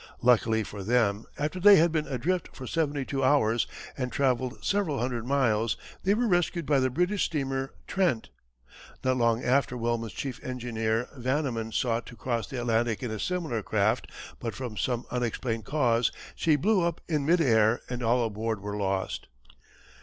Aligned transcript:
Luckily 0.23 0.63
for 0.63 0.81
them 0.83 1.27
after 1.37 1.59
they 1.59 1.75
had 1.75 1.91
been 1.91 2.07
adrift 2.07 2.55
for 2.55 2.65
seventy 2.65 3.05
two 3.05 3.23
hours, 3.23 3.67
and 3.95 4.11
travelled 4.11 4.65
several 4.65 4.97
hundred 4.97 5.27
miles 5.27 5.77
they 6.03 6.15
were 6.15 6.27
rescued 6.27 6.65
by 6.65 6.79
the 6.79 6.89
British 6.89 7.25
steamer 7.25 7.71
Trent. 7.85 8.29
Not 9.03 9.17
long 9.17 9.43
after 9.43 9.77
Wellman's 9.77 10.13
chief 10.13 10.43
engineer 10.43 11.07
Vanniman 11.15 11.71
sought 11.71 12.07
to 12.07 12.15
cross 12.15 12.47
the 12.47 12.59
Atlantic 12.59 13.03
in 13.03 13.11
a 13.11 13.19
similar 13.19 13.61
craft 13.61 14.09
but 14.39 14.55
from 14.55 14.75
some 14.75 15.05
unexplained 15.11 15.65
cause 15.65 16.11
she 16.35 16.55
blew 16.55 16.81
up 16.81 17.01
in 17.07 17.23
mid 17.23 17.39
air 17.39 17.81
and 17.87 18.01
all 18.01 18.25
aboard 18.25 18.59
were 18.59 18.77
lost. 18.77 19.27